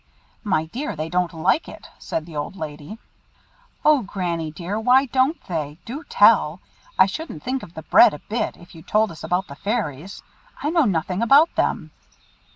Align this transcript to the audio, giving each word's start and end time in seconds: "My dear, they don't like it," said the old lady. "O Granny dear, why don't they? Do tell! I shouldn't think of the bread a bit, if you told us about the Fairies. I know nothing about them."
"My 0.43 0.65
dear, 0.65 0.95
they 0.95 1.09
don't 1.09 1.31
like 1.31 1.69
it," 1.69 1.85
said 1.99 2.25
the 2.25 2.35
old 2.35 2.55
lady. 2.55 2.97
"O 3.85 4.01
Granny 4.01 4.49
dear, 4.51 4.79
why 4.79 5.05
don't 5.05 5.39
they? 5.45 5.77
Do 5.85 6.03
tell! 6.09 6.59
I 6.97 7.05
shouldn't 7.05 7.43
think 7.43 7.61
of 7.61 7.75
the 7.75 7.83
bread 7.83 8.15
a 8.15 8.17
bit, 8.27 8.57
if 8.57 8.73
you 8.73 8.81
told 8.81 9.11
us 9.11 9.23
about 9.23 9.45
the 9.47 9.53
Fairies. 9.55 10.23
I 10.63 10.71
know 10.71 10.85
nothing 10.85 11.21
about 11.21 11.53
them." 11.53 11.91